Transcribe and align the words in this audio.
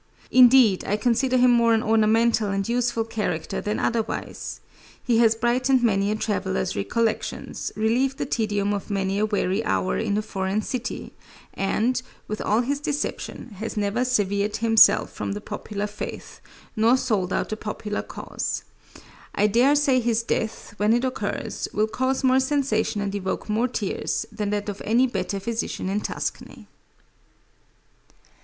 Indeed, 0.31 0.83
I 0.83 0.97
consider 0.97 1.37
him 1.37 1.51
more 1.51 1.75
an 1.75 1.83
ornamental 1.83 2.49
and 2.49 2.67
useful 2.67 3.03
character 3.03 3.61
than 3.61 3.77
otherwise. 3.77 4.59
He 5.03 5.19
has 5.19 5.35
brightened 5.35 5.83
many 5.83 6.09
a 6.09 6.15
traveler's 6.15 6.75
recollections, 6.75 7.71
relieved 7.75 8.17
the 8.17 8.25
tedium 8.25 8.73
of 8.73 8.89
many 8.89 9.19
a 9.19 9.27
weary 9.27 9.63
hour 9.63 9.97
in 9.99 10.17
a 10.17 10.23
foreign 10.23 10.63
city, 10.63 11.13
and, 11.53 12.01
with 12.27 12.41
all 12.41 12.61
his 12.61 12.79
deception, 12.79 13.49
has 13.59 13.77
never 13.77 14.03
severed 14.03 14.57
himself 14.57 15.13
from 15.13 15.33
the 15.33 15.39
popular 15.39 15.85
faith, 15.85 16.41
nor 16.75 16.97
sold 16.97 17.31
out 17.31 17.49
the 17.49 17.55
popular 17.55 18.01
cause. 18.01 18.63
I 19.35 19.45
dare 19.45 19.75
say 19.75 19.99
his 19.99 20.23
death, 20.23 20.73
when 20.77 20.93
it 20.93 21.05
occurs, 21.05 21.67
will 21.75 21.85
cause 21.85 22.23
more 22.23 22.39
sensation 22.39 23.01
and 23.01 23.13
evoke 23.13 23.47
more 23.47 23.67
tears, 23.67 24.25
than 24.31 24.49
that 24.49 24.67
of 24.67 24.81
any 24.83 25.05
better 25.05 25.39
physician 25.39 25.89
in 25.89 26.01
Tuscany. 26.01 26.65